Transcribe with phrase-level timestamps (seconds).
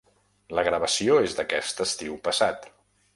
[0.59, 2.67] La gravació és d’aquest estiu passat.